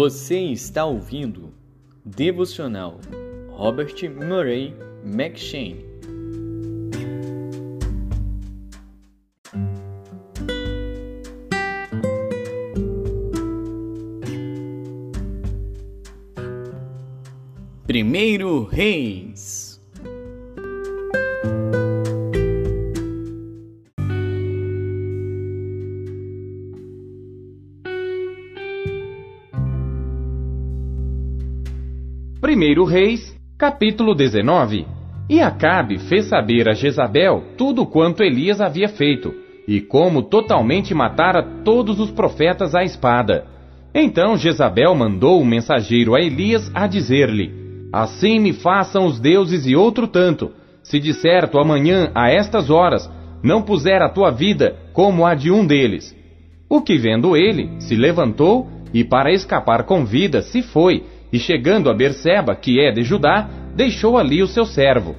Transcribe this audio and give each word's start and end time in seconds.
Você 0.00 0.38
está 0.38 0.84
ouvindo 0.84 1.52
Devocional 2.04 3.00
Robert 3.50 3.96
Murray 4.08 4.72
McShane. 5.04 5.84
Primeiro 17.84 18.62
Rei 18.66 19.27
1 32.48 32.84
Reis, 32.84 33.36
capítulo 33.58 34.14
19. 34.14 34.86
E 35.28 35.38
Acabe 35.38 35.98
fez 35.98 36.30
saber 36.30 36.66
a 36.66 36.72
Jezabel 36.72 37.42
tudo 37.58 37.84
quanto 37.84 38.22
Elias 38.22 38.58
havia 38.58 38.88
feito, 38.88 39.34
e 39.66 39.82
como 39.82 40.22
totalmente 40.22 40.94
matara 40.94 41.42
todos 41.62 42.00
os 42.00 42.10
profetas 42.10 42.74
à 42.74 42.82
espada. 42.82 43.44
Então 43.94 44.38
Jezabel 44.38 44.94
mandou 44.94 45.42
um 45.42 45.44
mensageiro 45.44 46.14
a 46.14 46.22
Elias 46.22 46.70
a 46.74 46.86
dizer-lhe: 46.86 47.52
Assim 47.92 48.40
me 48.40 48.54
façam 48.54 49.04
os 49.04 49.20
deuses 49.20 49.66
e 49.66 49.76
outro 49.76 50.08
tanto, 50.08 50.50
se 50.82 50.98
de 50.98 51.12
certo 51.12 51.58
amanhã 51.58 52.10
a 52.14 52.30
estas 52.30 52.70
horas 52.70 53.10
não 53.42 53.60
puser 53.60 54.00
a 54.00 54.08
tua 54.08 54.30
vida 54.30 54.74
como 54.94 55.26
a 55.26 55.34
de 55.34 55.50
um 55.50 55.66
deles. 55.66 56.16
O 56.66 56.80
que 56.80 56.96
vendo 56.96 57.36
ele, 57.36 57.78
se 57.78 57.94
levantou 57.94 58.66
e 58.94 59.04
para 59.04 59.30
escapar 59.30 59.82
com 59.82 60.02
vida 60.06 60.40
se 60.40 60.62
foi 60.62 61.04
e 61.32 61.38
chegando 61.38 61.90
a 61.90 61.94
Berseba, 61.94 62.54
que 62.54 62.80
é 62.80 62.90
de 62.90 63.02
Judá, 63.02 63.48
deixou 63.74 64.18
ali 64.18 64.42
o 64.42 64.46
seu 64.46 64.64
servo. 64.64 65.14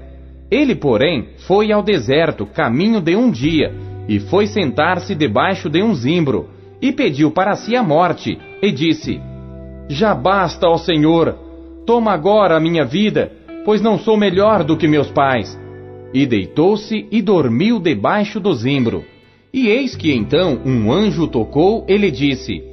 Ele, 0.50 0.76
porém, 0.76 1.30
foi 1.48 1.72
ao 1.72 1.84
deserto, 1.84 2.46
caminho 2.46 3.00
de 3.00 3.16
um 3.16 3.30
dia, 3.30 3.74
e 4.08 4.20
foi 4.20 4.48
sentar-se 4.48 5.14
debaixo 5.14 5.70
de 5.70 5.84
um 5.84 5.94
zimbro, 5.94 6.50
e 6.82 6.92
pediu 6.92 7.30
para 7.30 7.56
si 7.56 7.76
a 7.76 7.84
morte, 7.84 8.38
e 8.62 8.72
disse: 8.72 9.22
Já 9.88 10.16
basta, 10.16 10.68
ó 10.68 10.78
Senhor, 10.78 11.38
toma 11.86 12.12
agora 12.12 12.58
a 12.58 12.60
minha 12.60 12.84
vida, 12.84 13.32
pois 13.64 13.82
não 13.82 14.00
sou 14.00 14.18
melhor 14.18 14.64
do 14.64 14.76
que 14.76 14.88
meus 14.88 15.12
pais. 15.12 15.58
E 16.12 16.26
deitou-se 16.26 17.08
e 17.12 17.22
dormiu 17.22 17.80
debaixo 17.80 18.40
do 18.40 18.52
zimbro. 18.54 19.06
E 19.54 19.68
eis 19.68 19.96
que 19.96 20.12
então 20.12 20.60
um 20.66 20.92
anjo 20.92 21.28
tocou 21.28 21.86
e 21.88 21.96
lhe 21.96 22.10
disse: 22.10 22.64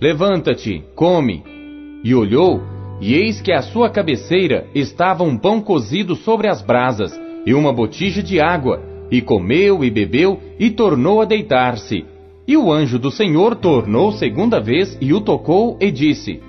Levanta-te, 0.00 0.84
come. 0.94 1.57
E 2.02 2.14
olhou, 2.14 2.62
e 3.00 3.14
eis 3.14 3.40
que 3.40 3.52
à 3.52 3.62
sua 3.62 3.90
cabeceira 3.90 4.66
estava 4.74 5.24
um 5.24 5.36
pão 5.36 5.60
cozido 5.60 6.14
sobre 6.14 6.48
as 6.48 6.62
brasas, 6.62 7.18
e 7.44 7.54
uma 7.54 7.72
botija 7.72 8.22
de 8.22 8.40
água, 8.40 8.82
e 9.10 9.20
comeu 9.20 9.84
e 9.84 9.90
bebeu, 9.90 10.38
e 10.58 10.70
tornou 10.70 11.20
a 11.20 11.24
deitar-se. 11.24 12.04
E 12.46 12.56
o 12.56 12.72
anjo 12.72 12.98
do 12.98 13.10
Senhor 13.10 13.56
tornou 13.56 14.12
segunda 14.12 14.60
vez 14.60 14.96
e 15.00 15.12
o 15.12 15.20
tocou 15.20 15.76
e 15.80 15.90
disse: 15.90 16.40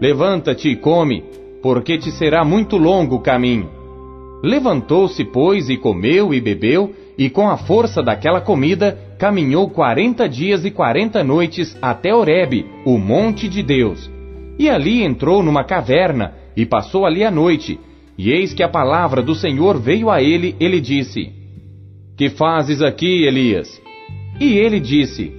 Levanta-te 0.00 0.70
e 0.70 0.76
come, 0.76 1.24
porque 1.62 1.98
te 1.98 2.10
será 2.10 2.44
muito 2.44 2.76
longo 2.76 3.16
o 3.16 3.20
caminho. 3.20 3.68
Levantou-se, 4.42 5.24
pois, 5.24 5.68
e 5.68 5.76
comeu 5.76 6.32
e 6.32 6.40
bebeu, 6.40 6.94
e 7.18 7.28
com 7.28 7.48
a 7.48 7.58
força 7.58 8.02
daquela 8.02 8.40
comida 8.40 8.98
caminhou 9.18 9.68
quarenta 9.68 10.26
dias 10.26 10.64
e 10.64 10.70
quarenta 10.70 11.22
noites 11.22 11.76
até 11.82 12.14
Horebe, 12.14 12.64
o 12.86 12.96
monte 12.96 13.46
de 13.46 13.62
Deus. 13.62 14.10
E 14.60 14.68
ali 14.68 15.02
entrou 15.02 15.42
numa 15.42 15.64
caverna, 15.64 16.34
e 16.54 16.66
passou 16.66 17.06
ali 17.06 17.24
a 17.24 17.30
noite. 17.30 17.80
E 18.18 18.30
eis 18.30 18.52
que 18.52 18.62
a 18.62 18.68
palavra 18.68 19.22
do 19.22 19.34
Senhor 19.34 19.80
veio 19.80 20.10
a 20.10 20.22
ele, 20.22 20.54
ele 20.60 20.82
disse: 20.82 21.32
Que 22.14 22.28
fazes 22.28 22.82
aqui, 22.82 23.24
Elias? 23.24 23.80
E 24.38 24.58
ele 24.58 24.78
disse: 24.78 25.32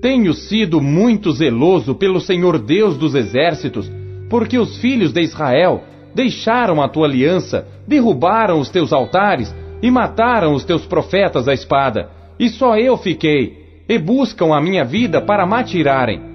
Tenho 0.00 0.32
sido 0.32 0.80
muito 0.80 1.30
zeloso 1.30 1.94
pelo 1.94 2.22
Senhor 2.22 2.58
Deus 2.58 2.96
dos 2.96 3.14
exércitos, 3.14 3.92
porque 4.30 4.58
os 4.58 4.78
filhos 4.78 5.12
de 5.12 5.20
Israel 5.20 5.84
deixaram 6.14 6.80
a 6.80 6.88
tua 6.88 7.06
aliança, 7.06 7.68
derrubaram 7.86 8.60
os 8.60 8.70
teus 8.70 8.94
altares 8.94 9.54
e 9.82 9.90
mataram 9.90 10.54
os 10.54 10.64
teus 10.64 10.86
profetas 10.86 11.48
à 11.48 11.52
espada, 11.52 12.08
e 12.40 12.48
só 12.48 12.78
eu 12.78 12.96
fiquei, 12.96 13.82
e 13.86 13.98
buscam 13.98 14.54
a 14.54 14.60
minha 14.62 14.86
vida 14.86 15.20
para 15.20 15.44
me 15.44 15.56
atirarem. 15.56 16.27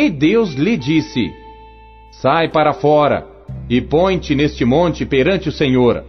E 0.00 0.08
Deus 0.08 0.54
lhe 0.54 0.78
disse: 0.78 1.30
Sai 2.10 2.48
para 2.48 2.72
fora, 2.72 3.26
e 3.68 3.82
põe-te 3.82 4.34
neste 4.34 4.64
monte 4.64 5.04
perante 5.04 5.50
o 5.50 5.52
Senhor. 5.52 6.04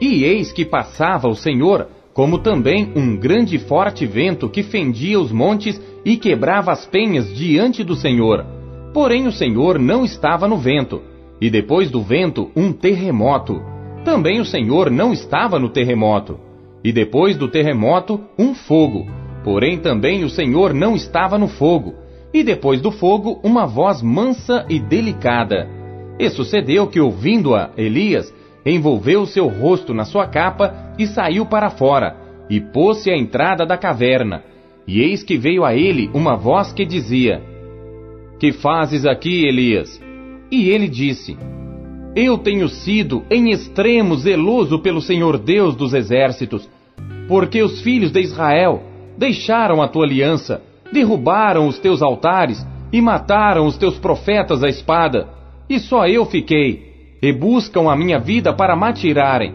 E 0.00 0.24
eis 0.24 0.50
que 0.50 0.64
passava 0.64 1.28
o 1.28 1.34
Senhor, 1.34 1.88
como 2.14 2.38
também 2.38 2.90
um 2.96 3.14
grande 3.14 3.56
e 3.56 3.58
forte 3.58 4.06
vento 4.06 4.48
que 4.48 4.62
fendia 4.62 5.20
os 5.20 5.30
montes 5.30 5.78
e 6.06 6.16
quebrava 6.16 6.72
as 6.72 6.86
penhas 6.86 7.30
diante 7.36 7.84
do 7.84 7.94
Senhor. 7.94 8.46
Porém 8.94 9.26
o 9.26 9.32
Senhor 9.32 9.78
não 9.78 10.06
estava 10.06 10.48
no 10.48 10.56
vento, 10.56 11.02
e 11.38 11.50
depois 11.50 11.90
do 11.90 12.00
vento 12.00 12.50
um 12.56 12.72
terremoto. 12.72 13.60
Também 14.06 14.40
o 14.40 14.44
Senhor 14.46 14.90
não 14.90 15.12
estava 15.12 15.58
no 15.58 15.68
terremoto. 15.68 16.40
E 16.82 16.92
depois 16.92 17.36
do 17.36 17.46
terremoto 17.46 18.22
um 18.38 18.54
fogo. 18.54 19.06
Porém 19.44 19.76
também 19.76 20.24
o 20.24 20.30
Senhor 20.30 20.72
não 20.72 20.96
estava 20.96 21.36
no 21.36 21.46
fogo 21.46 22.07
e 22.32 22.42
depois 22.42 22.80
do 22.80 22.90
fogo 22.90 23.40
uma 23.42 23.66
voz 23.66 24.02
mansa 24.02 24.66
e 24.68 24.78
delicada. 24.78 25.68
E 26.18 26.28
sucedeu 26.30 26.86
que, 26.86 27.00
ouvindo-a, 27.00 27.70
Elias 27.76 28.32
envolveu 28.66 29.24
seu 29.24 29.48
rosto 29.48 29.94
na 29.94 30.04
sua 30.04 30.26
capa 30.26 30.92
e 30.98 31.06
saiu 31.06 31.46
para 31.46 31.70
fora, 31.70 32.16
e 32.50 32.60
pôs-se 32.60 33.10
à 33.10 33.16
entrada 33.16 33.64
da 33.64 33.76
caverna. 33.76 34.42
E 34.86 35.00
eis 35.00 35.22
que 35.22 35.36
veio 35.36 35.64
a 35.64 35.74
ele 35.74 36.10
uma 36.12 36.36
voz 36.36 36.72
que 36.72 36.84
dizia: 36.84 37.42
Que 38.38 38.52
fazes 38.52 39.06
aqui, 39.06 39.46
Elias? 39.46 40.00
E 40.50 40.70
ele 40.70 40.88
disse: 40.88 41.36
Eu 42.16 42.38
tenho 42.38 42.68
sido 42.68 43.22
em 43.30 43.50
extremo 43.50 44.16
zeloso 44.16 44.78
pelo 44.80 45.00
Senhor 45.00 45.38
Deus 45.38 45.76
dos 45.76 45.94
exércitos, 45.94 46.68
porque 47.28 47.62
os 47.62 47.80
filhos 47.80 48.10
de 48.10 48.20
Israel 48.20 48.82
deixaram 49.16 49.82
a 49.82 49.88
tua 49.88 50.04
aliança 50.04 50.62
derrubaram 50.92 51.66
os 51.66 51.78
teus 51.78 52.02
altares 52.02 52.64
e 52.92 53.00
mataram 53.00 53.66
os 53.66 53.76
teus 53.76 53.98
profetas 53.98 54.62
à 54.62 54.68
espada, 54.68 55.28
e 55.68 55.78
só 55.78 56.06
eu 56.06 56.24
fiquei, 56.24 57.16
e 57.20 57.32
buscam 57.32 57.90
a 57.90 57.96
minha 57.96 58.18
vida 58.18 58.52
para 58.52 58.76
me 58.76 58.86
atirarem. 58.86 59.52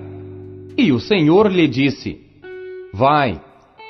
E 0.78 0.92
o 0.92 1.00
Senhor 1.00 1.52
lhe 1.52 1.68
disse: 1.68 2.20
Vai, 2.94 3.40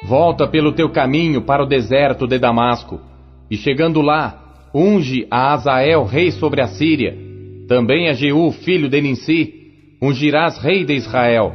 volta 0.08 0.48
pelo 0.48 0.72
teu 0.72 0.90
caminho 0.90 1.42
para 1.42 1.64
o 1.64 1.68
deserto 1.68 2.28
de 2.28 2.38
Damasco, 2.38 3.00
e 3.50 3.58
chegando 3.58 4.02
lá, 4.02 4.70
unge 4.74 5.28
a 5.30 5.54
Azael 5.54 6.06
rei 6.06 6.32
sobre 6.32 6.62
a 6.62 6.68
Síria, 6.68 7.18
também 7.68 8.10
a 8.10 8.14
Jeú 8.14 8.52
filho 8.52 8.90
de 8.90 9.02
Ninsi, 9.02 9.54
ungirás 10.02 10.58
rei 10.58 10.86
de 10.86 10.94
Israel, 10.94 11.54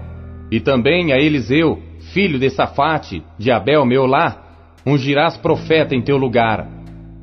e 0.50 0.60
também 0.60 1.12
a 1.12 1.16
Eliseu 1.16 1.82
filho 2.12 2.38
de 2.38 2.48
Safate, 2.50 3.22
de 3.38 3.50
Abel 3.50 3.84
Meolá, 3.84 4.47
ungirás 4.86 5.36
profeta 5.36 5.94
em 5.94 6.02
teu 6.02 6.16
lugar. 6.16 6.66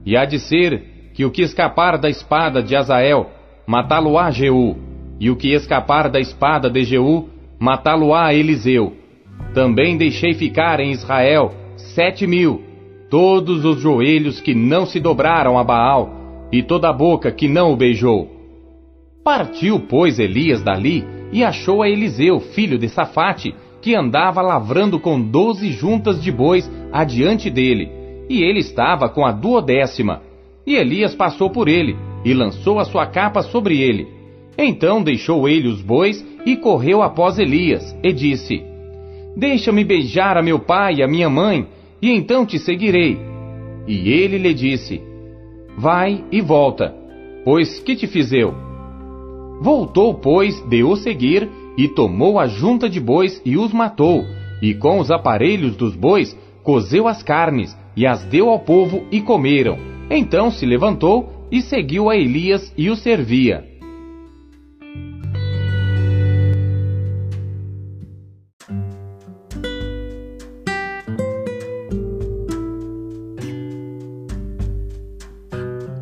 E 0.06 0.16
há 0.16 0.26
de 0.26 0.40
ser 0.40 1.12
que 1.14 1.26
o 1.26 1.32
que 1.32 1.42
escapar 1.42 1.98
da 1.98 2.10
espada 2.10 2.62
de 2.62 2.76
Azael, 2.76 3.30
matá-lo-á 3.66 4.30
Jeú, 4.32 4.76
e 5.20 5.30
o 5.30 5.36
que 5.36 5.54
escapar 5.54 6.10
da 6.10 6.20
espada 6.20 6.70
de 6.70 6.84
Jeú, 6.84 7.30
matá-lo-á 7.60 8.34
Eliseu. 8.34 8.94
Também 9.54 9.98
deixei 9.98 10.34
ficar 10.34 10.80
em 10.80 10.92
Israel 10.92 11.54
sete 11.78 12.28
mil, 12.28 12.62
todos 13.10 13.64
os 13.64 13.80
joelhos 13.80 14.42
que 14.42 14.54
não 14.54 14.86
se 14.86 15.00
dobraram 15.00 15.58
a 15.58 15.64
Baal, 15.64 16.48
e 16.52 16.62
toda 16.62 16.90
a 16.90 16.94
boca 16.94 17.32
que 17.32 17.48
não 17.48 17.72
o 17.72 17.78
beijou. 17.78 18.30
Partiu, 19.24 19.80
pois, 19.80 20.20
Elias 20.20 20.62
dali, 20.62 21.04
e 21.32 21.44
achou 21.44 21.82
a 21.82 21.90
Eliseu, 21.90 22.40
filho 22.40 22.78
de 22.78 22.88
Safate, 22.88 23.56
que 23.86 23.94
andava 23.94 24.42
lavrando 24.42 25.00
com 25.00 25.22
doze 25.22 25.72
juntas 25.72 26.20
de 26.20 26.32
bois 26.32 26.68
adiante 26.92 27.52
dele, 27.52 27.88
e 28.28 28.42
ele 28.42 28.58
estava 28.58 29.08
com 29.08 29.24
a 29.24 29.32
duodécima. 29.32 30.24
E 30.66 30.74
Elias 30.74 31.14
passou 31.14 31.52
por 31.52 31.68
ele, 31.68 31.96
e 32.26 32.34
lançou 32.34 32.80
a 32.80 32.86
sua 32.86 33.06
capa 33.06 33.44
sobre 33.44 33.80
ele. 33.80 34.08
Então 34.58 35.04
deixou 35.04 35.48
ele 35.48 35.68
os 35.68 35.84
bois 35.84 36.26
e 36.48 36.58
correu 36.58 37.04
após 37.04 37.38
Elias, 37.38 37.96
e 38.04 38.12
disse: 38.12 38.64
Deixa-me 39.38 39.84
beijar 39.84 40.36
a 40.36 40.42
meu 40.42 40.58
pai 40.58 40.96
e 40.96 41.04
a 41.04 41.08
minha 41.08 41.30
mãe, 41.30 41.68
e 42.02 42.10
então 42.10 42.44
te 42.44 42.58
seguirei. 42.58 43.20
E 43.88 44.10
ele 44.10 44.40
lhe 44.40 44.56
disse: 44.56 45.00
Vai 45.78 46.24
e 46.32 46.42
volta, 46.42 46.92
pois 47.44 47.78
que 47.82 47.96
te 47.96 48.08
fiz 48.08 48.34
eu? 48.34 48.52
Voltou, 49.62 50.16
pois, 50.16 50.60
de 50.68 50.84
o 50.84 50.96
seguir, 50.96 51.48
e 51.78 51.88
tomou 51.88 52.40
a 52.40 52.48
junta 52.48 52.90
de 52.90 53.00
bois 53.00 53.42
e 53.46 53.58
os 53.58 53.74
matou, 53.74 54.26
e 54.62 54.74
com 54.74 55.00
os 55.00 55.12
aparelhos 55.12 55.76
dos 55.76 55.96
bois 55.96 56.38
cozeu 56.64 57.08
as 57.08 57.22
carnes, 57.22 57.78
e 57.96 58.06
as 58.06 58.24
deu 58.26 58.50
ao 58.50 58.60
povo 58.60 59.06
e 59.12 59.22
comeram. 59.22 59.78
Então 60.10 60.52
se 60.52 60.66
levantou 60.66 61.48
e 61.52 61.62
seguiu 61.62 62.10
a 62.10 62.16
Elias 62.16 62.74
e 62.78 62.90
o 62.90 62.96
servia. 62.96 63.64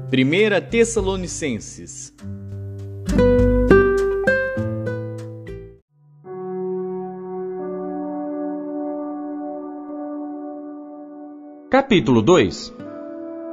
Primeira 0.09 0.61
Tessalonicenses 0.61 2.13
Capítulo 11.83 12.21
2 12.21 12.73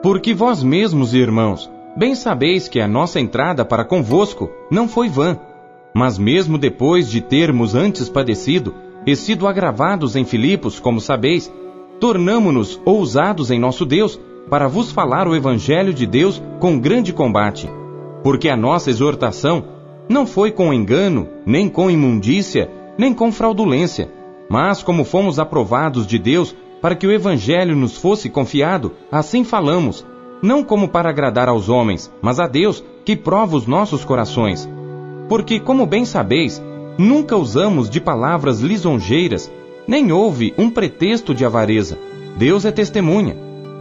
Porque 0.04 0.32
vós 0.32 0.62
mesmos, 0.62 1.14
irmãos, 1.14 1.68
bem 1.96 2.14
sabeis 2.14 2.68
que 2.68 2.80
a 2.80 2.86
nossa 2.86 3.18
entrada 3.18 3.64
para 3.64 3.84
convosco 3.84 4.48
não 4.70 4.86
foi 4.86 5.08
vã, 5.08 5.36
mas 5.92 6.16
mesmo 6.16 6.56
depois 6.56 7.10
de 7.10 7.20
termos 7.20 7.74
antes 7.74 8.08
padecido 8.08 8.72
e 9.04 9.16
sido 9.16 9.48
agravados 9.48 10.14
em 10.14 10.24
Filipos, 10.24 10.78
como 10.78 11.00
sabeis, 11.00 11.52
tornamo-nos 11.98 12.80
ousados 12.84 13.50
em 13.50 13.58
nosso 13.58 13.84
Deus 13.84 14.18
para 14.48 14.68
vos 14.68 14.92
falar 14.92 15.26
o 15.26 15.34
Evangelho 15.34 15.92
de 15.92 16.06
Deus 16.06 16.40
com 16.60 16.78
grande 16.78 17.12
combate. 17.12 17.68
Porque 18.22 18.48
a 18.48 18.56
nossa 18.56 18.90
exortação 18.90 19.64
não 20.08 20.24
foi 20.24 20.52
com 20.52 20.72
engano, 20.72 21.26
nem 21.44 21.68
com 21.68 21.90
imundícia, 21.90 22.70
nem 22.96 23.12
com 23.12 23.32
fraudulência, 23.32 24.08
mas 24.48 24.84
como 24.84 25.02
fomos 25.02 25.40
aprovados 25.40 26.06
de 26.06 26.16
Deus 26.16 26.54
para 26.80 26.94
que 26.94 27.06
o 27.06 27.12
Evangelho 27.12 27.76
nos 27.76 27.96
fosse 27.96 28.28
confiado, 28.28 28.92
assim 29.10 29.44
falamos, 29.44 30.04
não 30.42 30.64
como 30.64 30.88
para 30.88 31.10
agradar 31.10 31.48
aos 31.48 31.68
homens, 31.68 32.10
mas 32.22 32.40
a 32.40 32.46
Deus, 32.46 32.82
que 33.04 33.14
prova 33.16 33.56
os 33.56 33.66
nossos 33.66 34.04
corações. 34.04 34.68
Porque, 35.28 35.60
como 35.60 35.86
bem 35.86 36.04
sabeis, 36.04 36.62
nunca 36.98 37.36
usamos 37.36 37.90
de 37.90 38.00
palavras 38.00 38.60
lisonjeiras, 38.60 39.50
nem 39.86 40.10
houve 40.12 40.54
um 40.56 40.70
pretexto 40.70 41.34
de 41.34 41.44
avareza. 41.44 41.98
Deus 42.36 42.64
é 42.64 42.70
testemunha. 42.70 43.36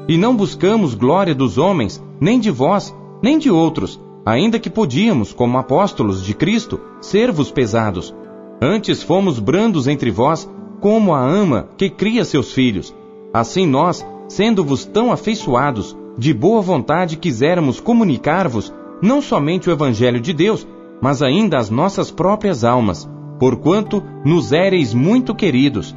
E 0.07 0.18
não 0.18 0.36
buscamos 0.36 0.95
glória 0.95 1.36
dos 1.36 1.57
homens, 1.57 2.04
nem 2.19 2.40
de 2.40 2.50
vós, 2.50 2.95
nem 3.22 3.38
de 3.38 3.50
outros, 3.52 4.02
ainda 4.25 4.60
que 4.60 4.69
podíamos, 4.69 5.31
como 5.34 5.57
apóstolos 5.57 6.24
de 6.24 6.34
Cristo, 6.34 6.80
ser-vos 7.00 7.52
pesados. 7.52 8.13
Antes 8.62 9.04
fomos 9.04 9.40
brandos 9.40 9.88
entre 9.88 10.12
vós, 10.12 10.50
como 10.80 11.14
a 11.14 11.22
ama 11.22 11.70
que 11.78 11.90
cria 11.90 12.24
seus 12.26 12.52
filhos. 12.52 12.96
Assim 13.34 13.68
nós, 13.68 14.06
sendo-vos 14.28 14.86
tão 14.86 15.12
afeiçoados, 15.12 15.96
de 16.18 16.34
boa 16.34 16.62
vontade 16.62 17.18
quiséramos 17.18 17.80
comunicar-vos 17.80 18.74
não 19.02 19.22
somente 19.22 19.70
o 19.70 19.72
Evangelho 19.72 20.20
de 20.20 20.34
Deus, 20.34 20.68
mas 21.02 21.22
ainda 21.22 21.58
as 21.58 21.70
nossas 21.70 22.12
próprias 22.12 22.64
almas, 22.64 23.10
porquanto 23.40 24.04
nos 24.26 24.52
éreis 24.52 24.94
muito 24.94 25.34
queridos. 25.34 25.96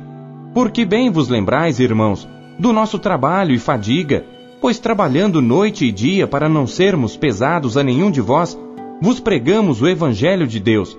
Porque 0.55 0.85
bem 0.85 1.11
vos 1.11 1.29
lembrais, 1.29 1.81
irmãos, 1.81 2.29
do 2.59 2.73
nosso 2.73 2.99
trabalho 2.99 3.53
e 3.53 3.59
fadiga, 3.59 4.25
pois 4.61 4.79
trabalhando 4.79 5.43
noite 5.43 5.87
e 5.87 5.91
dia 5.91 6.27
para 6.27 6.49
não 6.49 6.67
sermos 6.67 7.17
pesados 7.17 7.77
a 7.77 7.83
nenhum 7.83 8.11
de 8.11 8.21
vós, 8.21 8.57
vos 9.01 9.19
pregamos 9.19 9.83
o 9.83 9.89
Evangelho 9.89 10.47
de 10.47 10.61
Deus. 10.61 10.97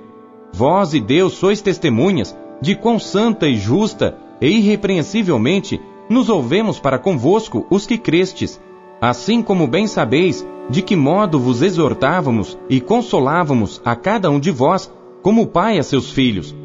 Vós 0.51 0.93
e 0.93 0.99
Deus 0.99 1.33
sois 1.33 1.61
testemunhas 1.61 2.35
de 2.63 2.75
quão 2.75 2.97
santa 2.97 3.45
e 3.45 3.57
justa 3.57 4.17
e 4.39 4.47
irrepreensivelmente 4.47 5.81
nos 6.09 6.29
ouvemos 6.29 6.79
para 6.79 6.97
convosco 6.97 7.67
os 7.69 7.85
que 7.85 7.97
crestes, 7.97 8.59
assim 9.01 9.41
como 9.41 9.67
bem 9.67 9.85
sabeis 9.85 10.47
de 10.69 10.81
que 10.81 10.95
modo 10.95 11.37
vos 11.37 11.61
exortávamos 11.61 12.57
e 12.69 12.79
consolávamos 12.79 13.81
a 13.83 13.97
cada 13.97 14.31
um 14.31 14.39
de 14.39 14.49
vós, 14.49 14.89
como 15.21 15.47
pai 15.47 15.77
a 15.77 15.83
seus 15.83 16.09
filhos, 16.11 16.55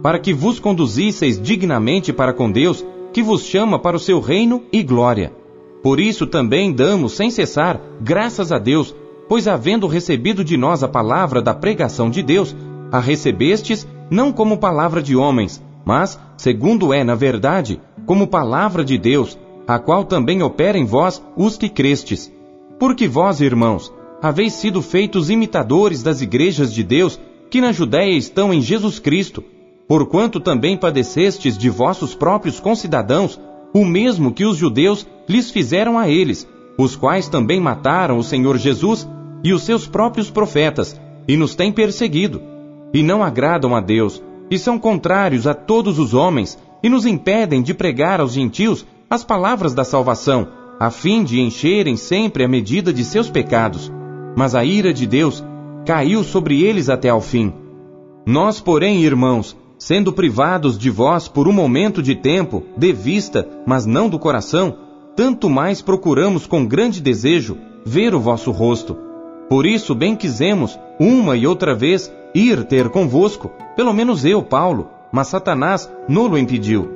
para 0.00 0.20
que 0.20 0.32
vos 0.32 0.60
conduzisseis 0.60 1.42
dignamente 1.42 2.12
para 2.12 2.32
com 2.32 2.48
Deus, 2.48 2.86
que 3.12 3.20
vos 3.20 3.42
chama 3.42 3.80
para 3.80 3.96
o 3.96 4.00
seu 4.00 4.20
reino 4.20 4.62
e 4.72 4.80
glória. 4.84 5.32
Por 5.82 5.98
isso 5.98 6.24
também 6.24 6.72
damos 6.72 7.14
sem 7.14 7.32
cessar 7.32 7.80
graças 8.00 8.52
a 8.52 8.60
Deus, 8.60 8.94
pois 9.28 9.48
havendo 9.48 9.88
recebido 9.88 10.44
de 10.44 10.56
nós 10.56 10.84
a 10.84 10.88
palavra 10.88 11.42
da 11.42 11.52
pregação 11.52 12.10
de 12.10 12.22
Deus, 12.22 12.54
a 12.92 13.00
recebestes 13.00 13.88
não 14.10 14.32
como 14.32 14.58
palavra 14.58 15.02
de 15.02 15.14
homens, 15.14 15.62
mas, 15.84 16.18
segundo 16.36 16.92
é 16.92 17.02
na 17.04 17.14
verdade, 17.14 17.80
como 18.06 18.26
palavra 18.26 18.84
de 18.84 18.98
Deus, 18.98 19.38
a 19.66 19.78
qual 19.78 20.04
também 20.04 20.42
opera 20.42 20.78
em 20.78 20.84
vós 20.84 21.22
os 21.36 21.56
que 21.56 21.68
crestes. 21.68 22.32
Porque 22.78 23.06
vós, 23.06 23.40
irmãos, 23.40 23.92
haveis 24.22 24.54
sido 24.54 24.80
feitos 24.82 25.30
imitadores 25.30 26.02
das 26.02 26.20
igrejas 26.20 26.72
de 26.72 26.82
Deus 26.82 27.20
que 27.50 27.60
na 27.60 27.72
Judéia 27.72 28.16
estão 28.16 28.52
em 28.52 28.60
Jesus 28.60 28.98
Cristo, 28.98 29.42
porquanto 29.86 30.40
também 30.40 30.76
padecestes 30.76 31.56
de 31.56 31.70
vossos 31.70 32.14
próprios 32.14 32.60
concidadãos 32.60 33.40
o 33.74 33.84
mesmo 33.84 34.32
que 34.32 34.44
os 34.44 34.56
judeus 34.56 35.06
lhes 35.28 35.50
fizeram 35.50 35.98
a 35.98 36.08
eles, 36.08 36.48
os 36.78 36.96
quais 36.96 37.28
também 37.28 37.60
mataram 37.60 38.18
o 38.18 38.24
Senhor 38.24 38.56
Jesus 38.56 39.08
e 39.44 39.52
os 39.52 39.62
seus 39.62 39.86
próprios 39.86 40.30
profetas, 40.30 40.98
e 41.26 41.36
nos 41.36 41.54
têm 41.54 41.70
perseguido 41.70 42.57
e 42.92 43.02
não 43.02 43.22
agradam 43.22 43.74
a 43.74 43.80
Deus, 43.80 44.22
e 44.50 44.58
são 44.58 44.78
contrários 44.78 45.46
a 45.46 45.54
todos 45.54 45.98
os 45.98 46.14
homens, 46.14 46.58
e 46.82 46.88
nos 46.88 47.06
impedem 47.06 47.62
de 47.62 47.74
pregar 47.74 48.20
aos 48.20 48.32
gentios 48.32 48.86
as 49.10 49.24
palavras 49.24 49.74
da 49.74 49.84
salvação, 49.84 50.48
a 50.78 50.90
fim 50.90 51.24
de 51.24 51.40
encherem 51.40 51.96
sempre 51.96 52.44
a 52.44 52.48
medida 52.48 52.92
de 52.92 53.04
seus 53.04 53.28
pecados. 53.28 53.90
Mas 54.36 54.54
a 54.54 54.64
ira 54.64 54.92
de 54.92 55.06
Deus 55.06 55.44
caiu 55.84 56.22
sobre 56.22 56.62
eles 56.62 56.88
até 56.88 57.08
ao 57.08 57.20
fim. 57.20 57.52
Nós, 58.26 58.60
porém, 58.60 59.02
irmãos, 59.02 59.56
sendo 59.78 60.12
privados 60.12 60.78
de 60.78 60.90
vós 60.90 61.28
por 61.28 61.48
um 61.48 61.52
momento 61.52 62.02
de 62.02 62.14
tempo, 62.14 62.64
de 62.76 62.92
vista, 62.92 63.48
mas 63.66 63.86
não 63.86 64.08
do 64.08 64.18
coração, 64.18 64.76
tanto 65.16 65.48
mais 65.48 65.80
procuramos 65.80 66.46
com 66.46 66.66
grande 66.66 67.00
desejo 67.00 67.56
ver 67.84 68.14
o 68.14 68.20
vosso 68.20 68.50
rosto. 68.50 68.96
Por 69.48 69.64
isso 69.64 69.94
bem 69.94 70.14
quisemos, 70.14 70.78
uma 71.00 71.36
e 71.36 71.46
outra 71.46 71.74
vez, 71.74 72.12
ir 72.38 72.64
ter 72.64 72.88
convosco, 72.88 73.50
pelo 73.74 73.92
menos 73.92 74.24
eu, 74.24 74.42
Paulo, 74.42 74.88
mas 75.12 75.28
Satanás 75.28 75.90
nulo 76.08 76.38
impediu. 76.38 76.88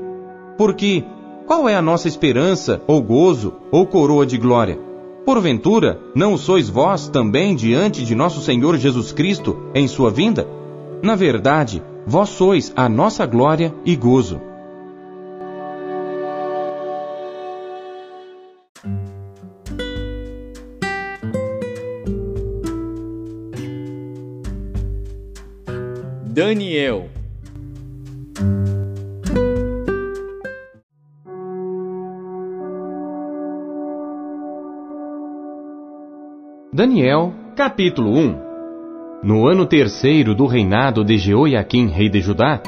Porque 0.56 1.05
qual 1.47 1.69
é 1.69 1.75
a 1.75 1.83
nossa 1.83 2.09
esperança, 2.09 2.81
ou 2.87 3.03
gozo, 3.03 3.55
ou 3.70 3.87
coroa 3.87 4.25
de 4.25 4.39
glória? 4.39 4.79
Porventura, 5.25 6.01
não 6.15 6.37
sois 6.37 6.69
vós 6.69 7.08
também 7.08 7.55
diante 7.55 8.05
de 8.05 8.15
nosso 8.15 8.41
Senhor 8.41 8.77
Jesus 8.77 9.13
Cristo 9.13 9.70
em 9.75 9.87
sua 9.87 10.11
vinda? 10.11 10.46
Na 11.03 11.15
verdade, 11.15 11.82
vós 12.06 12.31
sois 12.31 12.72
a 12.77 12.89
nossa 12.89 13.27
glória 13.27 13.75
e 13.84 13.94
gozo. 13.96 14.52
Daniel. 26.34 27.10
Daniel, 36.72 37.34
capítulo 37.55 38.17
1 38.17 38.36
No 39.22 39.46
ano 39.46 39.67
terceiro 39.67 40.34
do 40.34 40.46
reinado 40.46 41.05
de 41.05 41.19
Jeoiaquim, 41.19 41.89
rei 41.89 42.08
de 42.08 42.22
Judá, 42.22 42.62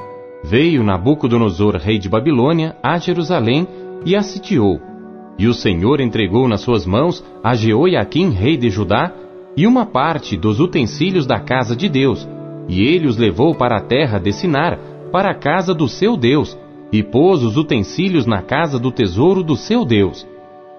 veio 0.44 0.84
Nabucodonosor, 0.84 1.76
rei 1.76 1.98
de 1.98 2.10
Babilônia, 2.10 2.76
a 2.82 2.98
Jerusalém 2.98 3.66
e 4.04 4.14
a 4.14 4.20
sitiou. 4.20 4.78
E 5.38 5.46
o 5.48 5.54
Senhor 5.54 6.02
entregou 6.02 6.46
nas 6.46 6.60
suas 6.60 6.84
mãos 6.84 7.24
a 7.42 7.54
Jeoiaquim, 7.54 8.28
rei 8.28 8.58
de 8.58 8.68
Judá, 8.68 9.10
e 9.56 9.66
uma 9.66 9.86
parte 9.86 10.36
dos 10.36 10.60
utensílios 10.60 11.26
da 11.26 11.40
casa 11.40 11.74
de 11.74 11.88
Deus, 11.88 12.28
e 12.68 12.82
ele 12.82 13.06
os 13.06 13.16
levou 13.16 13.54
para 13.54 13.76
a 13.76 13.80
terra 13.80 14.18
de 14.18 14.32
Sinar, 14.32 14.78
para 15.12 15.30
a 15.30 15.34
casa 15.34 15.74
do 15.74 15.88
seu 15.88 16.16
Deus, 16.16 16.58
e 16.92 17.02
pôs 17.02 17.42
os 17.42 17.56
utensílios 17.56 18.26
na 18.26 18.42
casa 18.42 18.78
do 18.78 18.90
tesouro 18.90 19.42
do 19.42 19.56
seu 19.56 19.84
Deus. 19.84 20.26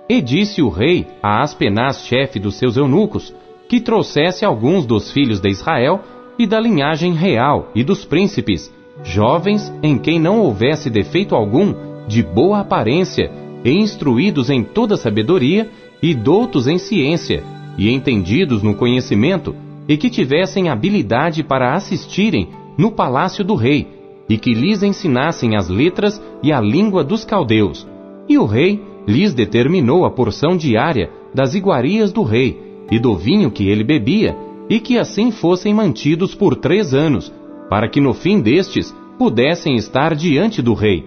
E 0.10 0.22
disse 0.22 0.62
o 0.62 0.70
rei 0.70 1.08
a 1.22 1.42
Aspenaz, 1.42 2.06
chefe 2.06 2.39
dos 2.39 2.56
seus 2.56 2.77
eunucos, 2.77 3.34
que 3.68 3.80
trouxesse 3.80 4.46
alguns 4.46 4.86
dos 4.86 5.12
filhos 5.12 5.39
de 5.39 5.50
Israel 5.50 6.01
e 6.38 6.46
da 6.46 6.60
linhagem 6.60 7.13
real 7.13 7.72
e 7.74 7.84
dos 7.84 8.06
príncipes, 8.06 8.72
jovens 9.04 9.74
em 9.82 9.98
quem 9.98 10.20
não 10.20 10.39
houvesse 10.39 10.89
defeito 10.89 11.36
algum, 11.36 11.74
de 12.08 12.22
boa 12.22 12.60
aparência, 12.60 13.32
e 13.63 13.72
instruídos 13.72 14.50
em 14.50 14.63
toda 14.63 14.96
sabedoria, 14.96 15.70
e 16.01 16.13
doutos 16.13 16.68
em 16.68 16.77
ciência, 16.77 17.44
e 17.77 17.89
entendidos 17.89 18.62
no 18.62 18.75
conhecimento, 18.75 19.56
e 19.88 19.98
que 19.98 20.10
tivessem 20.10 20.70
habilidade 20.70 21.44
para 21.44 21.74
assistirem 21.74 22.50
no 22.77 22.92
palácio 22.92 23.44
do 23.44 23.56
rei, 23.56 23.88
e 24.27 24.38
que 24.38 24.54
lhes 24.54 24.82
ensinassem 24.82 25.56
as 25.56 25.70
letras 25.70 26.22
e 26.42 26.51
a 26.51 26.60
língua 26.60 27.04
dos 27.04 27.24
caldeus. 27.24 27.88
E 28.27 28.38
o 28.38 28.46
rei 28.46 28.82
lhes 29.08 29.34
determinou 29.34 30.06
a 30.06 30.12
porção 30.12 30.58
diária 30.58 31.12
das 31.34 31.54
iguarias 31.54 32.12
do 32.12 32.24
rei, 32.24 32.60
e 32.92 33.00
do 33.00 33.15
vinho 33.15 33.51
que 33.51 33.68
ele 33.68 33.84
bebia, 33.84 34.36
e 34.70 34.80
que 34.80 34.98
assim 34.98 35.32
fossem 35.32 35.74
mantidos 35.74 36.34
por 36.34 36.56
três 36.56 36.94
anos, 36.94 37.32
para 37.70 37.88
que 37.88 38.01
no 38.01 38.13
fim 38.13 38.42
destes 38.42 38.96
pudessem 39.18 39.75
estar 39.75 40.15
diante 40.15 40.62
do 40.62 40.74
rei. 40.74 41.06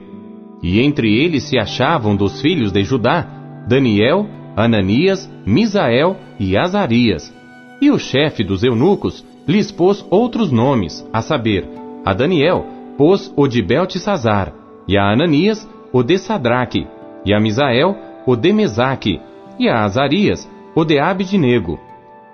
E 0.63 0.81
entre 0.81 1.17
eles 1.17 1.45
se 1.45 1.59
achavam 1.59 2.17
dos 2.17 2.41
filhos 2.41 2.73
de 2.73 2.83
Judá 2.83 3.27
Daniel, 3.69 4.27
Ananias, 4.57 5.31
Misael 5.47 6.17
e 6.41 6.57
Azarias. 6.57 7.38
E 7.81 7.91
o 7.91 7.99
chefe 7.99 8.43
dos 8.43 8.65
eunucos 8.65 9.25
lhes 9.47 9.71
pôs 9.71 10.05
outros 10.11 10.51
nomes, 10.51 11.07
a 11.13 11.23
saber, 11.23 11.69
a 12.05 12.13
Daniel 12.13 12.67
pôs 12.97 13.33
o 13.37 13.47
de 13.47 13.63
Beltesazar, 13.63 14.53
e 14.87 14.99
a 14.99 15.13
Ananias 15.13 15.69
o 15.93 16.03
de 16.03 16.19
Sadraque, 16.19 16.87
e 17.25 17.33
a 17.33 17.41
Misael 17.41 17.97
o 18.27 18.35
de 18.35 18.53
Mesaque, 18.53 19.21
e 19.59 19.69
a 19.69 19.85
Azarias 19.85 20.49
o 20.75 20.85
de 20.85 20.99
Abidnego. 20.99 21.79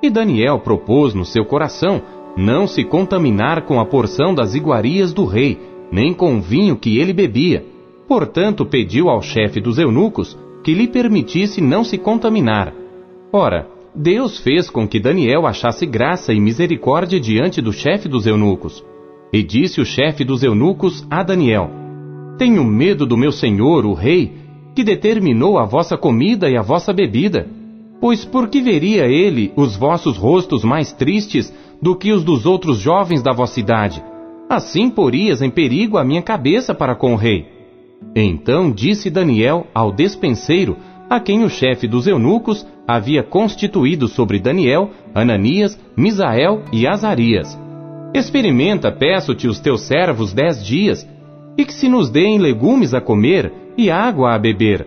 E 0.03 0.11
Daniel 0.11 0.59
propôs 0.59 1.15
no 1.15 1.25
seu 1.25 1.45
coração 1.45 2.03
não 2.37 2.67
se 2.67 2.85
contaminar 2.85 3.63
com 3.63 3.79
a 3.79 3.87
porção 3.87 4.35
das 4.35 4.55
iguarias 4.55 5.13
do 5.13 5.25
rei, 5.25 5.59
nem 5.93 6.13
com 6.13 6.37
o 6.37 6.41
vinho 6.41 6.77
que 6.77 6.99
ele 6.99 7.13
bebia. 7.13 7.65
Portanto, 8.09 8.67
pediu 8.67 9.09
ao 9.09 9.23
chefe 9.23 9.61
dos 9.61 9.79
eunucos 9.79 10.37
que 10.63 10.75
lhe 10.75 10.89
permitisse 10.89 11.61
não 11.61 11.85
se 11.85 11.97
contaminar. 11.97 12.73
Ora, 13.33 13.69
Deus 13.95 14.41
fez 14.41 14.69
com 14.69 14.89
que 14.89 14.99
Daniel 14.99 15.47
achasse 15.47 15.87
graça 15.87 16.33
e 16.33 16.41
misericórdia 16.41 17.21
diante 17.21 17.63
do 17.63 17.73
chefe 17.73 18.09
dos 18.09 18.27
eunucos. 18.27 18.85
E 19.33 19.41
disse 19.41 19.81
o 19.81 19.85
chefe 19.85 20.25
dos 20.25 20.43
eunucos 20.43 21.07
a 21.09 21.23
Daniel: 21.23 21.71
Tenho 22.37 22.65
medo 22.65 23.07
do 23.07 23.17
meu 23.17 23.31
senhor, 23.31 23.87
o 23.87 23.95
rei, 23.95 24.33
que 24.75 24.83
determinou 24.83 25.59
a 25.59 25.65
vossa 25.65 25.97
comida 25.97 26.51
e 26.51 26.57
a 26.57 26.63
vossa 26.63 26.93
bebida. 26.93 27.49
Pois 28.01 28.25
por 28.25 28.49
que 28.49 28.61
veria 28.61 29.07
ele 29.07 29.53
os 29.55 29.77
vossos 29.77 30.17
rostos 30.17 30.65
mais 30.65 30.93
tristes 30.93 31.55
do 31.81 31.95
que 31.95 32.11
os 32.11 32.25
dos 32.25 32.47
outros 32.47 32.79
jovens 32.79 33.23
da 33.23 33.33
vossa 33.33 33.61
idade? 33.61 34.03
Assim 34.51 34.91
porias 34.91 35.41
em 35.41 35.51
perigo 35.51 35.99
a 35.99 36.05
minha 36.05 36.21
cabeça 36.21 36.75
para 36.75 36.97
com 36.97 37.13
o 37.13 37.17
rei. 37.17 37.47
Então 38.15 38.73
disse 38.73 39.09
Daniel 39.09 39.69
ao 39.73 39.93
despenseiro, 39.93 40.77
a 41.09 41.21
quem 41.21 41.45
o 41.45 41.49
chefe 41.49 41.87
dos 41.87 42.09
eunucos 42.09 42.67
havia 42.87 43.23
constituído 43.23 44.09
sobre 44.09 44.39
Daniel, 44.39 44.91
Ananias, 45.15 45.79
Misael 45.97 46.63
e 46.73 46.87
Azarias. 46.87 47.59
Experimenta, 48.15 48.93
peço-te, 48.93 49.49
os 49.49 49.59
teus 49.59 49.83
servos 49.83 50.33
dez 50.33 50.65
dias, 50.65 51.09
e 51.57 51.65
que 51.65 51.73
se 51.73 51.89
nos 51.89 52.11
deem 52.11 52.39
legumes 52.39 52.95
a 52.95 53.01
comer 53.01 53.53
e 53.77 53.91
água 53.91 54.35
a 54.35 54.39
beber. 54.39 54.87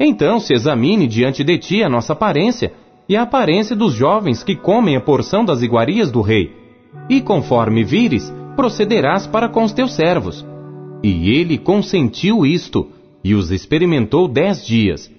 Então 0.00 0.38
se 0.38 0.52
examine 0.52 1.06
diante 1.06 1.42
de 1.42 1.58
ti 1.58 1.82
a 1.82 1.88
nossa 1.88 2.12
aparência 2.12 2.72
e 3.08 3.16
a 3.16 3.22
aparência 3.22 3.74
dos 3.74 3.94
jovens 3.94 4.42
que 4.42 4.54
comem 4.54 4.96
a 4.96 5.00
porção 5.00 5.44
das 5.44 5.62
iguarias 5.62 6.10
do 6.10 6.20
rei. 6.20 6.52
E 7.08 7.20
conforme 7.20 7.84
vires, 7.84 8.32
procederás 8.54 9.26
para 9.26 9.48
com 9.48 9.62
os 9.62 9.72
teus 9.72 9.94
servos. 9.94 10.44
E 11.02 11.30
ele 11.30 11.56
consentiu 11.56 12.44
isto, 12.44 12.88
e 13.24 13.34
os 13.34 13.50
experimentou 13.50 14.28
dez 14.28 14.66
dias. 14.66 15.10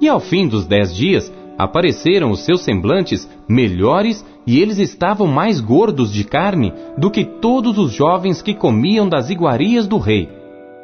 E 0.00 0.08
ao 0.08 0.20
fim 0.20 0.46
dos 0.46 0.66
dez 0.66 0.94
dias, 0.94 1.32
apareceram 1.58 2.30
os 2.30 2.44
seus 2.44 2.62
semblantes 2.62 3.28
melhores 3.48 4.24
e 4.46 4.60
eles 4.60 4.78
estavam 4.78 5.26
mais 5.26 5.60
gordos 5.60 6.12
de 6.12 6.22
carne 6.22 6.72
do 6.96 7.10
que 7.10 7.24
todos 7.24 7.76
os 7.76 7.92
jovens 7.92 8.40
que 8.40 8.54
comiam 8.54 9.08
das 9.08 9.28
iguarias 9.28 9.88
do 9.88 9.98
rei. 9.98 10.28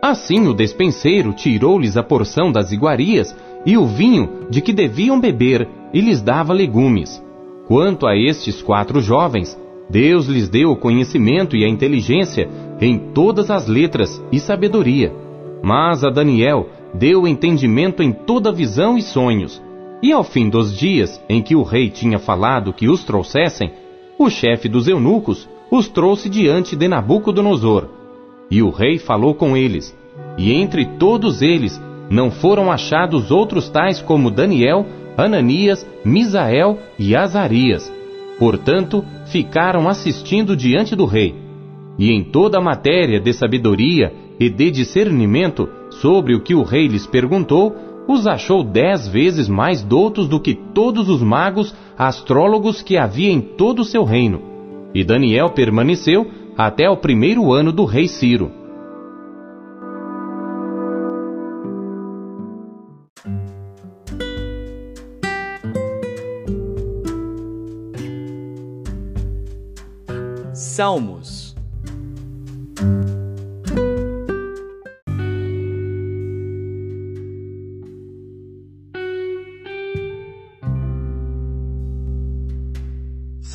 Assim 0.03 0.49
o 0.49 0.53
despenseiro 0.53 1.33
tirou-lhes 1.33 1.97
a 1.97 2.03
porção 2.03 2.51
das 2.51 2.73
iguarias 2.73 3.35
e 3.65 3.79
o 3.79 3.87
vinho 3.87 4.49
de 4.51 4.61
que 4.61 4.73
deviam 4.73 5.19
beber 5.21 5.67
e 5.95 6.01
lhes 6.01 6.21
dava 6.21 6.53
legumes. 6.53 7.23
Quanto 7.67 8.07
a 8.07 8.15
estes 8.15 8.61
quatro 8.61 9.01
jovens, 9.01 9.59
Deus 9.89 10.27
lhes 10.27 10.49
deu 10.49 10.73
o 10.73 10.77
conhecimento 10.77 11.57
e 11.57 11.65
a 11.65 11.69
inteligência 11.69 12.49
em 12.81 12.99
todas 12.99 13.51
as 13.51 13.67
letras 13.67 14.23
e 14.33 14.39
sabedoria. 14.39 15.15
Mas 15.63 16.05
a 16.05 16.11
Daniel 16.11 16.69
deu 16.93 17.27
entendimento 17.27 18.03
em 18.03 18.13
toda 18.13 18.53
visão 18.53 18.99
e 18.99 19.03
sonhos. 19.03 19.63
E 20.05 20.13
ao 20.13 20.23
fim 20.23 20.51
dos 20.51 20.77
dias 20.77 21.19
em 21.31 21.41
que 21.41 21.57
o 21.57 21.63
rei 21.63 21.89
tinha 21.89 22.19
falado 22.19 22.75
que 22.75 22.91
os 22.91 23.03
trouxessem, 23.05 23.73
o 24.19 24.29
chefe 24.29 24.69
dos 24.69 24.87
eunucos 24.87 25.49
os 25.71 25.89
trouxe 25.89 26.29
diante 26.29 26.77
de 26.77 26.87
Nabucodonosor. 26.87 27.89
E 28.51 28.61
o 28.61 28.69
rei 28.69 28.99
falou 28.99 29.35
com 29.35 29.57
eles, 29.57 29.97
e 30.37 30.53
entre 30.53 30.85
todos 30.85 31.41
eles 31.41 31.81
não 32.11 32.31
foram 32.31 32.71
achados 32.71 33.31
outros 33.31 33.71
tais 33.71 34.03
como 34.03 34.31
Daniel, 34.31 34.85
Ananias, 35.17 35.87
Misael 36.05 36.79
e 36.99 37.17
Azarias. 37.17 37.91
Portanto, 38.39 39.03
ficaram 39.29 39.89
assistindo 39.89 40.55
diante 40.55 40.95
do 40.95 41.07
rei. 41.07 41.35
E 41.99 42.13
em 42.13 42.23
toda 42.23 42.59
a 42.59 42.63
matéria 42.63 43.19
de 43.19 43.33
sabedoria 43.33 44.13
e 44.39 44.51
de 44.51 44.71
discernimento 44.71 45.67
sobre 45.93 46.35
o 46.35 46.43
que 46.43 46.55
o 46.55 46.63
rei 46.63 46.89
lhes 46.89 47.07
perguntou, 47.07 47.94
os 48.07 48.27
achou 48.27 48.63
dez 48.63 49.09
vezes 49.09 49.49
mais 49.49 49.83
doutos 49.83 50.29
do 50.29 50.39
que 50.41 50.55
todos 50.55 51.09
os 51.09 51.23
magos 51.23 51.75
astrólogos 51.97 52.83
que 52.83 52.97
havia 52.97 53.31
em 53.31 53.41
todo 53.41 53.81
o 53.81 53.85
seu 53.85 54.05
reino. 54.05 54.43
E 54.95 55.03
Daniel 55.03 55.51
permaneceu 55.51 56.31
até 56.57 56.89
o 56.89 56.97
primeiro 56.97 57.53
ano 57.53 57.73
do 57.73 57.85
rei 57.85 58.07
Ciro. 58.07 58.51
Salmos 70.53 71.44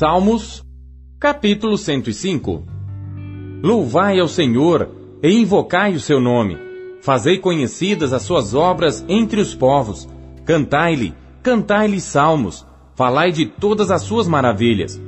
Salmos, 0.00 0.64
capítulo 1.18 1.76
105 1.76 2.64
Louvai 3.62 4.18
ao 4.18 4.28
Senhor 4.28 4.88
e 5.22 5.30
invocai 5.30 5.92
o 5.92 6.00
seu 6.00 6.18
nome. 6.18 6.56
Fazei 7.02 7.36
conhecidas 7.36 8.14
as 8.14 8.22
suas 8.22 8.54
obras 8.54 9.04
entre 9.06 9.42
os 9.42 9.54
povos. 9.54 10.08
Cantai-lhe, 10.46 11.12
cantai-lhe 11.42 12.00
salmos. 12.00 12.66
Falai 12.94 13.30
de 13.30 13.44
todas 13.44 13.90
as 13.90 14.00
suas 14.00 14.26
maravilhas. 14.26 14.98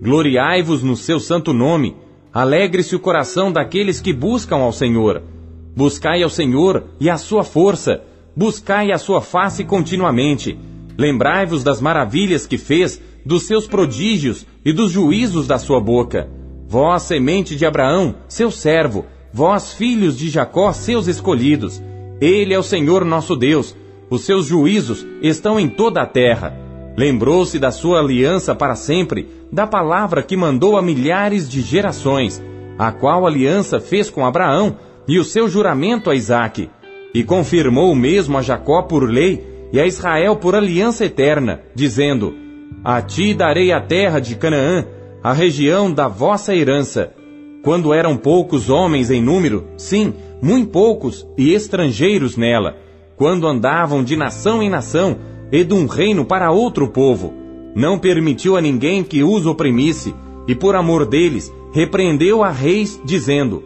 Gloriai-vos 0.00 0.82
no 0.82 0.96
seu 0.96 1.20
santo 1.20 1.52
nome. 1.52 1.94
Alegre-se 2.32 2.96
o 2.96 3.00
coração 3.00 3.52
daqueles 3.52 4.00
que 4.00 4.14
buscam 4.14 4.56
ao 4.56 4.72
Senhor. 4.72 5.22
Buscai 5.76 6.22
ao 6.22 6.30
Senhor 6.30 6.84
e 6.98 7.10
a 7.10 7.18
sua 7.18 7.44
força. 7.44 8.00
Buscai 8.34 8.92
a 8.92 8.96
sua 8.96 9.20
face 9.20 9.62
continuamente. 9.62 10.58
Lembrai-vos 10.96 11.62
das 11.62 11.82
maravilhas 11.82 12.46
que 12.46 12.56
fez 12.56 12.98
dos 13.28 13.42
seus 13.42 13.66
prodígios 13.66 14.46
e 14.64 14.72
dos 14.72 14.90
juízos 14.90 15.46
da 15.46 15.58
sua 15.58 15.78
boca. 15.78 16.30
Vós, 16.66 17.02
semente 17.02 17.54
de 17.54 17.66
Abraão, 17.66 18.14
seu 18.26 18.50
servo, 18.50 19.04
vós, 19.30 19.74
filhos 19.74 20.16
de 20.16 20.30
Jacó, 20.30 20.72
seus 20.72 21.06
escolhidos. 21.06 21.82
Ele 22.22 22.54
é 22.54 22.58
o 22.58 22.62
Senhor 22.62 23.04
nosso 23.04 23.36
Deus, 23.36 23.76
os 24.08 24.22
seus 24.22 24.46
juízos 24.46 25.06
estão 25.20 25.60
em 25.60 25.68
toda 25.68 26.00
a 26.00 26.06
terra. 26.06 26.58
Lembrou-se 26.96 27.58
da 27.58 27.70
sua 27.70 28.00
aliança 28.00 28.54
para 28.54 28.74
sempre, 28.74 29.28
da 29.52 29.66
palavra 29.66 30.22
que 30.22 30.34
mandou 30.34 30.78
a 30.78 30.80
milhares 30.80 31.46
de 31.46 31.60
gerações, 31.60 32.42
a 32.78 32.90
qual 32.90 33.26
aliança 33.26 33.78
fez 33.78 34.08
com 34.08 34.24
Abraão 34.24 34.78
e 35.06 35.18
o 35.18 35.24
seu 35.24 35.50
juramento 35.50 36.08
a 36.08 36.14
Isaque, 36.14 36.70
e 37.12 37.22
confirmou 37.22 37.92
o 37.92 37.96
mesmo 37.96 38.38
a 38.38 38.42
Jacó 38.42 38.80
por 38.80 39.06
lei 39.06 39.68
e 39.70 39.78
a 39.78 39.86
Israel 39.86 40.36
por 40.36 40.54
aliança 40.54 41.04
eterna, 41.04 41.60
dizendo: 41.74 42.47
a 42.84 43.02
ti 43.02 43.34
darei 43.34 43.72
a 43.72 43.80
terra 43.80 44.20
de 44.20 44.34
Canaã, 44.36 44.84
a 45.22 45.32
região 45.32 45.92
da 45.92 46.08
vossa 46.08 46.54
herança. 46.54 47.12
Quando 47.62 47.92
eram 47.92 48.16
poucos 48.16 48.70
homens 48.70 49.10
em 49.10 49.20
número, 49.20 49.66
sim, 49.76 50.14
muito 50.40 50.70
poucos 50.70 51.26
e 51.36 51.52
estrangeiros 51.52 52.36
nela, 52.36 52.76
quando 53.16 53.46
andavam 53.46 54.04
de 54.04 54.16
nação 54.16 54.62
em 54.62 54.70
nação 54.70 55.18
e 55.50 55.64
de 55.64 55.74
um 55.74 55.86
reino 55.86 56.24
para 56.24 56.52
outro 56.52 56.88
povo, 56.88 57.34
não 57.74 57.98
permitiu 57.98 58.56
a 58.56 58.60
ninguém 58.60 59.02
que 59.02 59.22
os 59.22 59.46
oprimisse, 59.46 60.14
e 60.46 60.54
por 60.54 60.74
amor 60.76 61.04
deles 61.04 61.52
repreendeu 61.72 62.42
a 62.42 62.50
reis, 62.50 63.00
dizendo: 63.04 63.62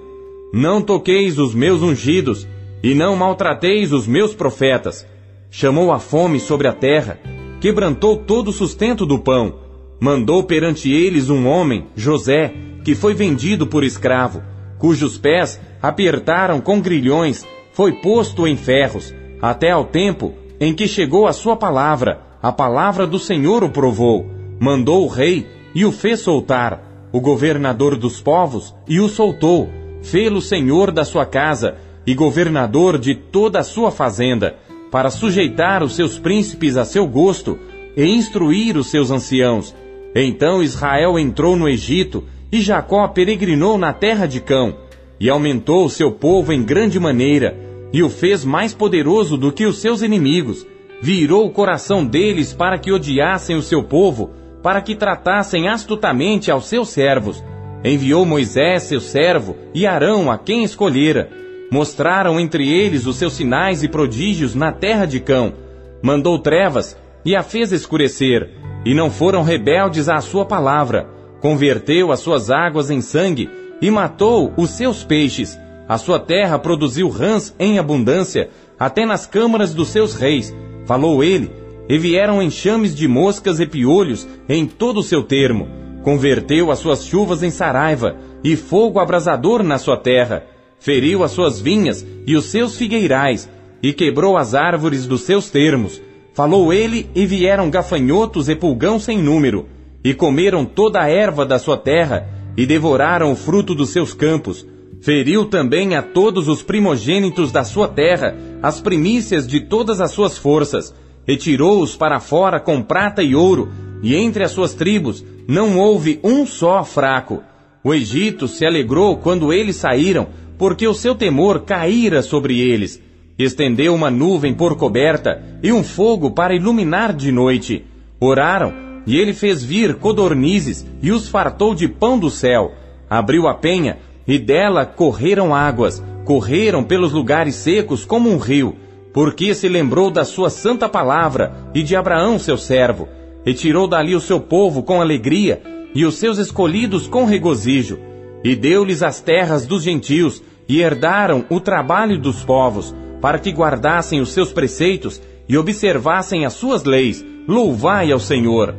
Não 0.53 0.81
toqueis 0.81 1.39
os 1.39 1.55
meus 1.55 1.83
ungidos, 1.83 2.47
e 2.83 2.95
não 2.95 3.15
maltrateis 3.15 3.93
os 3.93 4.07
meus 4.07 4.35
profetas. 4.35 5.07
Chamou 5.51 5.93
a 5.93 5.99
fome 5.99 6.41
sobre 6.41 6.67
a 6.67 6.73
terra, 6.73 7.21
quebrantou 7.63 8.17
todo 8.17 8.49
o 8.49 8.53
sustento 8.53 9.07
do 9.07 9.21
pão. 9.21 9.55
Mandou 10.01 10.43
perante 10.43 10.91
eles 10.91 11.31
um 11.31 11.47
homem, 11.47 11.87
José, 11.95 12.53
que 12.85 12.93
foi 12.93 13.15
vendido 13.15 13.69
por 13.69 13.85
escravo, 13.85 14.43
cujos 14.81 15.17
pés 15.17 15.61
apertaram 15.81 16.61
com 16.61 16.81
grilhões, 16.81 17.47
foi 17.73 17.93
posto 17.93 18.49
em 18.49 18.57
ferros, 18.57 19.15
até 19.41 19.71
ao 19.71 19.85
tempo 19.85 20.35
em 20.59 20.75
que 20.75 20.89
chegou 20.89 21.29
a 21.29 21.33
sua 21.33 21.55
palavra, 21.55 22.21
a 22.43 22.51
palavra 22.51 23.07
do 23.07 23.19
Senhor 23.21 23.63
o 23.63 23.71
provou. 23.71 24.27
mandou 24.59 25.05
o 25.05 25.09
rei 25.09 25.47
e 25.73 25.85
o 25.85 25.93
fez 25.93 26.19
soltar, 26.19 27.09
o 27.13 27.21
governador 27.21 27.97
dos 27.97 28.21
povos, 28.21 28.75
e 28.89 28.99
o 28.99 29.09
soltou, 29.09 29.71
fê-lo 30.03 30.41
senhor 30.41 30.91
da 30.91 31.05
sua 31.05 31.25
casa 31.25 31.77
e 32.05 32.13
governador 32.13 32.99
de 32.99 33.15
toda 33.15 33.61
a 33.61 33.65
sua 33.65 33.93
fazenda, 33.93 34.57
para 34.93 35.11
sujeitar 35.11 35.83
os 35.83 35.97
seus 35.97 36.19
príncipes 36.19 36.77
a 36.77 36.85
seu 36.85 37.07
gosto 37.07 37.59
e 37.97 38.05
instruir 38.05 38.77
os 38.77 38.89
seus 38.89 39.11
anciãos. 39.11 39.75
Então 40.15 40.63
Israel 40.63 41.19
entrou 41.19 41.57
no 41.57 41.67
Egito 41.67 42.25
e 42.53 42.61
Jacó 42.61 43.09
peregrinou 43.09 43.79
na 43.79 43.95
terra 43.95 44.27
de 44.27 44.39
Cão 44.39 44.77
e 45.19 45.31
aumentou 45.31 45.87
o 45.87 45.91
seu 45.91 46.13
povo 46.13 46.53
em 46.53 46.63
grande 46.63 47.01
maneira 47.01 47.57
e 47.91 48.03
o 48.03 48.11
fez 48.11 48.45
mais 48.45 48.75
poderoso 48.75 49.39
do 49.39 49.51
que 49.51 49.65
os 49.65 49.79
seus 49.79 50.03
inimigos. 50.03 50.67
Virou 51.01 51.47
o 51.47 51.51
coração 51.51 52.05
deles 52.05 52.53
para 52.53 52.79
que 52.79 52.93
odiassem 52.93 53.57
o 53.57 53.63
seu 53.63 53.83
povo, 53.83 54.31
para 54.63 54.83
que 54.83 54.95
tratassem 54.95 55.69
astutamente 55.69 56.51
aos 56.51 56.67
seus 56.67 56.91
servos. 56.91 57.43
Enviou 57.83 58.27
Moisés, 58.27 58.85
seu 58.85 59.01
servo, 59.01 59.57
e 59.75 59.87
Arão, 59.87 60.31
a 60.31 60.37
quem 60.37 60.63
escolhera. 60.63 61.31
Mostraram 61.73 62.39
entre 62.39 62.69
eles 62.69 63.07
os 63.07 63.17
seus 63.17 63.33
sinais 63.33 63.83
e 63.83 63.89
prodígios 63.89 64.55
na 64.55 64.71
terra 64.71 65.07
de 65.07 65.19
Cão. 65.19 65.55
Mandou 66.03 66.39
trevas 66.39 66.95
e 67.25 67.35
a 67.35 67.43
fez 67.43 67.73
escurecer, 67.73 68.51
e 68.85 68.93
não 68.93 69.11
foram 69.11 69.43
rebeldes 69.43 70.07
à 70.07 70.21
sua 70.21 70.45
palavra. 70.45 71.09
Converteu 71.41 72.13
as 72.13 72.21
suas 72.21 72.51
águas 72.51 72.91
em 72.91 73.01
sangue 73.01 73.49
e 73.81 73.91
matou 73.91 74.53
os 74.55 74.69
seus 74.69 75.03
peixes. 75.03 75.59
A 75.89 75.97
sua 75.97 76.21
terra 76.21 76.59
produziu 76.59 77.09
rãs 77.09 77.57
em 77.59 77.79
abundância, 77.79 78.51
até 78.79 79.07
nas 79.07 79.27
câmaras 79.27 79.73
dos 79.73 79.89
seus 79.89 80.15
reis. 80.15 80.55
Falou 80.85 81.25
ele, 81.25 81.51
e 81.89 81.97
vieram 81.97 82.43
enxames 82.43 82.95
de 82.95 83.09
moscas 83.09 83.61
e 83.61 83.67
piolhos 83.67 84.29
em 84.47 84.67
todo 84.67 84.99
o 84.99 85.03
seu 85.03 85.23
termo. 85.23 85.67
Converteu 86.03 86.71
as 86.71 86.81
suas 86.81 87.07
chuvas 87.07 87.43
em 87.43 87.51
saraiva, 87.51 88.15
e 88.45 88.57
fogo 88.57 89.01
abrasador 89.01 89.63
na 89.63 89.79
sua 89.79 89.97
terra. 89.97 90.52
Feriu 90.83 91.25
as 91.25 91.31
suas 91.31 91.61
vinhas 91.61 92.05
e 92.27 92.37
os 92.37 92.47
seus 92.47 92.77
figueirais, 92.77 93.49
e 93.83 93.93
quebrou 93.93 94.37
as 94.37 94.55
árvores 94.55 95.07
dos 95.07 95.23
seus 95.23 95.51
termos 95.51 96.01
Falou 96.35 96.73
ele, 96.73 97.11
e 97.15 97.27
vieram 97.27 97.69
gafanhotos 97.69 98.49
e 98.49 98.57
pulgão 98.57 98.99
sem 98.99 99.19
número, 99.19 99.67
e 100.03 100.15
comeram 100.15 100.65
toda 100.65 101.03
a 101.03 101.09
erva 101.09 101.45
da 101.45 101.59
sua 101.59 101.77
terra, 101.77 102.27
e 102.57 102.65
devoraram 102.65 103.33
o 103.33 103.37
fruto 103.37 103.75
dos 103.75 103.91
seus 103.91 104.15
campos. 104.15 104.67
Feriu 105.03 105.45
também 105.45 105.95
a 105.95 106.01
todos 106.01 106.49
os 106.49 106.63
primogênitos 106.63 107.53
da 107.53 107.65
sua 107.65 107.87
terra, 107.87 108.35
as 108.63 108.81
primícias 108.81 109.47
de 109.47 109.61
todas 109.61 110.01
as 110.01 110.11
suas 110.13 110.39
forças, 110.39 110.95
retirou-os 111.27 111.97
para 111.97 112.19
fora 112.19 112.59
com 112.59 112.81
prata 112.81 113.23
e 113.23 113.35
ouro, 113.35 113.71
e 114.03 114.17
entre 114.17 114.43
as 114.43 114.53
suas 114.53 114.73
tribos 114.73 115.23
não 115.47 115.79
houve 115.79 116.19
um 116.25 116.47
só 116.47 116.83
fraco. 116.83 117.43
O 117.85 117.93
Egito 117.93 118.49
se 118.49 118.65
alegrou 118.65 119.19
quando 119.19 119.53
eles 119.53 119.77
saíram, 119.77 120.29
porque 120.63 120.87
o 120.87 120.95
seu 120.95 121.17
temor 121.17 121.63
caíra 121.63 122.23
sobre 122.23 122.61
eles 122.61 123.03
estendeu 123.37 123.93
uma 123.93 124.13
nuvem 124.13 124.55
por 124.55 124.77
coberta 124.77 125.43
e 125.61 125.73
um 125.73 125.83
fogo 125.83 126.31
para 126.31 126.55
iluminar 126.55 127.13
de 127.13 127.33
noite. 127.33 127.85
Oraram, 128.21 128.73
e 129.05 129.19
ele 129.19 129.35
fez 129.35 129.65
vir 129.65 129.97
codornizes 129.97 130.87
e 131.03 131.11
os 131.11 131.29
fartou 131.29 131.75
de 131.75 131.89
pão 131.89 132.17
do 132.17 132.31
céu. 132.31 132.75
Abriu 133.11 133.49
a 133.49 133.55
penha, 133.55 133.99
e 134.25 134.39
dela 134.39 134.87
correram 134.87 135.53
águas, 135.53 136.01
correram 136.25 136.85
pelos 136.85 137.11
lugares 137.11 137.57
secos 137.57 138.05
como 138.05 138.31
um 138.31 138.39
rio, 138.39 138.77
porque 139.13 139.57
se 139.57 139.69
lembrou 139.69 140.13
da 140.13 140.25
sua 140.25 140.49
santa 140.49 140.89
palavra 140.89 141.57
e 141.75 141.83
de 141.83 141.97
Abraão 141.97 142.39
seu 142.39 142.57
servo, 142.57 143.09
e 143.45 143.53
tirou 143.53 143.89
dali 143.89 144.15
o 144.15 144.21
seu 144.21 144.39
povo 144.39 144.85
com 144.85 145.01
alegria, 145.01 145.61
e 145.93 146.05
os 146.05 146.15
seus 146.19 146.39
escolhidos 146.39 147.09
com 147.09 147.25
regozijo, 147.25 147.99
e 148.45 148.55
deu-lhes 148.55 149.03
as 149.03 149.21
terras 149.21 149.67
dos 149.67 149.83
gentios, 149.83 150.41
e 150.69 150.81
herdaram 150.81 151.45
o 151.51 151.61
trabalho 151.61 152.19
dos 152.19 152.45
povos, 152.45 152.95
para 153.21 153.39
que 153.39 153.51
guardassem 153.53 154.21
os 154.21 154.33
seus 154.33 154.53
preceitos 154.53 155.21
e 155.49 155.57
observassem 155.57 156.45
as 156.45 156.55
suas 156.55 156.85
leis. 156.85 157.25
Louvai 157.47 158.11
ao 158.13 158.19
Senhor! 158.19 158.75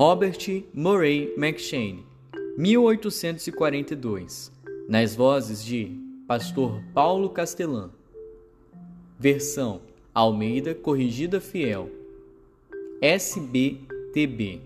Robert 0.00 0.64
Murray 0.72 1.30
McShane, 1.36 2.06
1842, 2.56 4.50
nas 4.88 5.14
vozes 5.14 5.62
de 5.62 5.94
Pastor 6.26 6.82
Paulo 6.94 7.28
Castelã. 7.28 7.99
Versão 9.22 9.82
Almeida 10.14 10.74
Corrigida 10.74 11.42
Fiel. 11.42 11.90
SBTB 13.02 14.62